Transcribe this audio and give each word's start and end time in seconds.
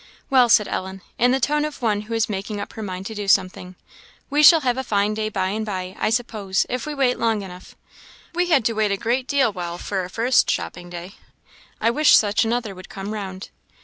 "Well," 0.31 0.49
said 0.49 0.67
Ellen, 0.67 1.01
in 1.19 1.29
the 1.29 1.39
tone 1.39 1.63
of 1.63 1.79
one 1.79 2.01
who 2.01 2.15
is 2.15 2.27
making 2.27 2.59
up 2.59 2.73
her 2.73 2.81
mind 2.81 3.05
to 3.05 3.13
do 3.13 3.27
something, 3.27 3.75
"we 4.31 4.41
shall 4.41 4.61
have 4.61 4.75
a 4.75 4.83
fine 4.83 5.13
day 5.13 5.29
by 5.29 5.49
and 5.49 5.63
by, 5.63 5.95
I 5.99 6.09
suppose, 6.09 6.65
if 6.69 6.87
we 6.87 6.95
wait 6.95 7.19
long 7.19 7.43
enough; 7.43 7.75
we 8.33 8.47
had 8.47 8.65
to 8.65 8.73
wait 8.73 8.89
a 8.89 8.97
great 8.97 9.27
deal 9.27 9.53
while 9.53 9.77
for 9.77 9.99
our 9.99 10.09
first 10.09 10.49
shopping 10.49 10.89
day. 10.89 11.11
I 11.79 11.91
wish 11.91 12.15
such 12.15 12.43
another 12.43 12.73
would 12.73 12.89
come 12.89 13.13
round." 13.13 13.49